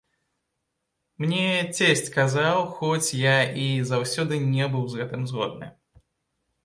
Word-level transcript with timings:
Мне 1.25 1.43
цесць 1.79 2.09
казаў, 2.15 2.57
хоць 2.79 3.09
я 3.19 3.37
і 3.67 3.69
заўсёды 3.93 4.41
не 4.55 4.65
быў 4.77 4.83
з 4.95 5.01
гэтым 5.03 5.21
згодны. 5.35 5.67